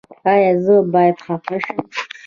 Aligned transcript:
ایا 0.31 0.51
زه 0.65 0.75
باید 0.93 1.17
خفه 1.25 1.55
شم؟ 1.63 1.79